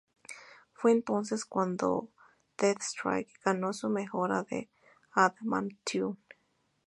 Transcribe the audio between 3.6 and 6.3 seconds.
su mejora de adamantium.